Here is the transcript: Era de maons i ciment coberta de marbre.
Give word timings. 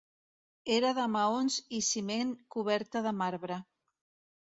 Era 0.75 0.93
de 1.01 1.05
maons 1.17 1.59
i 1.81 1.83
ciment 1.91 2.35
coberta 2.59 3.07
de 3.11 3.17
marbre. 3.23 3.63